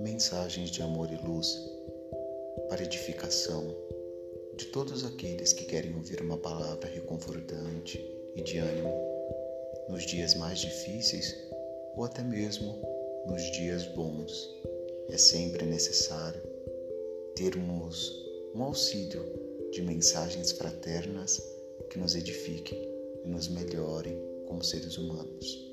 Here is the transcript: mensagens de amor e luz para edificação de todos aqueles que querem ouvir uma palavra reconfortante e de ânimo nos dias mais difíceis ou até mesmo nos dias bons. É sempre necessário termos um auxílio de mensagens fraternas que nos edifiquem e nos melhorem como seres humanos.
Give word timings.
mensagens 0.00 0.70
de 0.70 0.82
amor 0.82 1.12
e 1.12 1.16
luz 1.16 1.46
para 2.68 2.82
edificação 2.82 3.76
de 4.56 4.64
todos 4.66 5.04
aqueles 5.04 5.52
que 5.52 5.66
querem 5.66 5.94
ouvir 5.94 6.22
uma 6.22 6.38
palavra 6.38 6.88
reconfortante 6.88 7.98
e 8.34 8.42
de 8.42 8.58
ânimo 8.58 8.94
nos 9.90 10.06
dias 10.06 10.34
mais 10.34 10.58
difíceis 10.58 11.36
ou 11.96 12.04
até 12.04 12.22
mesmo 12.22 12.80
nos 13.26 13.42
dias 13.52 13.84
bons. 13.88 14.32
É 15.10 15.18
sempre 15.18 15.66
necessário 15.66 16.40
termos 17.34 18.10
um 18.54 18.62
auxílio 18.62 19.24
de 19.70 19.82
mensagens 19.82 20.52
fraternas 20.52 21.42
que 21.90 21.98
nos 21.98 22.14
edifiquem 22.14 22.78
e 23.24 23.28
nos 23.28 23.48
melhorem 23.48 24.18
como 24.46 24.64
seres 24.64 24.96
humanos. 24.96 25.69